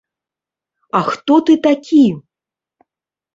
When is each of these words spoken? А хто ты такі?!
А 0.99 1.01
хто 1.09 1.35
ты 1.49 1.53
такі?! 1.67 2.01